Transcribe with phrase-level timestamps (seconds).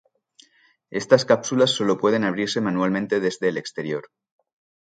[0.89, 4.09] Estas cápsulas solo pueden abrirse manualmente desde el exterior.